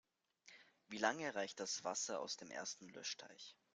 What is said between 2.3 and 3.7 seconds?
dem ersten Löschteich?